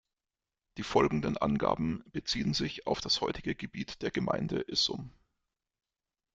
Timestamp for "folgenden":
0.83-1.37